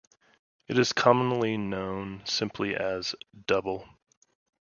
[0.67, 3.13] It is commonly known simply as
[3.45, 3.87] "double".